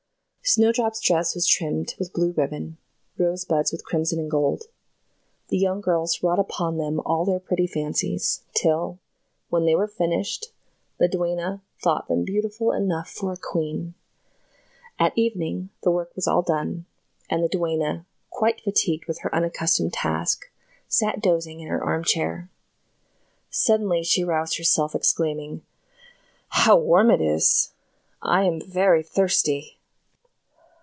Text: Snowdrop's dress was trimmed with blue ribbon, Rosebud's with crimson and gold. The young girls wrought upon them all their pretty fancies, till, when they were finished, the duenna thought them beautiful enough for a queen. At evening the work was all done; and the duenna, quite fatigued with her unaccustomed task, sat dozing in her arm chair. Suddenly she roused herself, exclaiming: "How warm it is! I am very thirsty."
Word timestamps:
Snowdrop's 0.43 0.99
dress 0.99 1.33
was 1.33 1.47
trimmed 1.47 1.95
with 1.97 2.11
blue 2.11 2.31
ribbon, 2.33 2.75
Rosebud's 3.17 3.71
with 3.71 3.85
crimson 3.85 4.19
and 4.19 4.29
gold. 4.29 4.63
The 5.47 5.57
young 5.57 5.79
girls 5.79 6.21
wrought 6.21 6.39
upon 6.39 6.75
them 6.75 6.99
all 7.05 7.23
their 7.23 7.39
pretty 7.39 7.67
fancies, 7.67 8.41
till, 8.53 8.99
when 9.47 9.63
they 9.65 9.75
were 9.75 9.87
finished, 9.87 10.47
the 10.97 11.07
duenna 11.07 11.61
thought 11.81 12.09
them 12.09 12.25
beautiful 12.25 12.73
enough 12.73 13.09
for 13.09 13.31
a 13.31 13.37
queen. 13.37 13.93
At 14.99 15.17
evening 15.17 15.69
the 15.83 15.91
work 15.91 16.13
was 16.17 16.27
all 16.27 16.41
done; 16.41 16.85
and 17.29 17.41
the 17.41 17.47
duenna, 17.47 18.05
quite 18.29 18.59
fatigued 18.59 19.05
with 19.05 19.19
her 19.19 19.33
unaccustomed 19.33 19.93
task, 19.93 20.51
sat 20.89 21.21
dozing 21.21 21.61
in 21.61 21.69
her 21.69 21.81
arm 21.81 22.03
chair. 22.03 22.49
Suddenly 23.49 24.03
she 24.03 24.25
roused 24.25 24.57
herself, 24.57 24.95
exclaiming: 24.95 25.61
"How 26.49 26.77
warm 26.77 27.09
it 27.09 27.21
is! 27.21 27.71
I 28.21 28.43
am 28.43 28.59
very 28.59 29.01
thirsty." 29.01 29.77